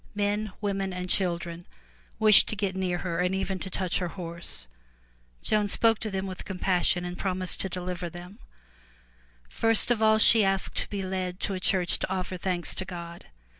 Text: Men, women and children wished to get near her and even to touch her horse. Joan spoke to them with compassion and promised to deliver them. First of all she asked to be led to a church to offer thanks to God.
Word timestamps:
Men, 0.15 0.51
women 0.61 0.93
and 0.93 1.11
children 1.11 1.67
wished 2.17 2.47
to 2.49 2.55
get 2.55 2.75
near 2.75 2.97
her 3.05 3.19
and 3.19 3.35
even 3.35 3.59
to 3.59 3.69
touch 3.69 3.99
her 3.99 4.07
horse. 4.07 4.65
Joan 5.43 5.67
spoke 5.67 5.99
to 5.99 6.09
them 6.09 6.25
with 6.25 6.43
compassion 6.43 7.05
and 7.05 7.15
promised 7.15 7.59
to 7.61 7.69
deliver 7.69 8.09
them. 8.09 8.39
First 9.47 9.91
of 9.91 10.01
all 10.01 10.17
she 10.17 10.43
asked 10.43 10.73
to 10.77 10.89
be 10.89 11.03
led 11.03 11.39
to 11.41 11.53
a 11.53 11.59
church 11.59 11.99
to 11.99 12.11
offer 12.11 12.37
thanks 12.37 12.73
to 12.73 12.83
God. 12.85 13.27